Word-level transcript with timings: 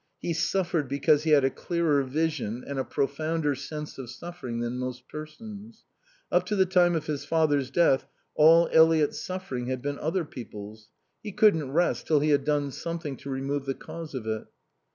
He 0.19 0.33
suffered 0.33 0.87
because 0.89 1.25
he 1.25 1.29
had 1.29 1.43
a 1.45 1.51
clearer 1.51 2.01
vision 2.01 2.63
and 2.65 2.79
a 2.79 2.83
profounder 2.83 3.53
sense 3.53 3.99
of 3.99 4.09
suffering 4.09 4.59
than 4.59 4.79
most 4.79 5.07
persons. 5.07 5.85
Up 6.31 6.43
to 6.47 6.55
the 6.55 6.65
time 6.65 6.95
of 6.95 7.05
his 7.05 7.23
father's 7.23 7.69
death 7.69 8.07
all 8.33 8.67
Eliot's 8.73 9.19
suffering 9.21 9.67
had 9.67 9.83
been 9.83 9.99
other 9.99 10.25
people's. 10.25 10.89
He 11.21 11.31
couldn't 11.31 11.71
rest 11.71 12.07
till 12.07 12.19
he 12.19 12.29
had 12.31 12.45
done 12.45 12.71
something 12.71 13.15
to 13.17 13.29
remove 13.29 13.67
the 13.67 13.75
cause 13.75 14.15
of 14.15 14.25
it. 14.25 14.47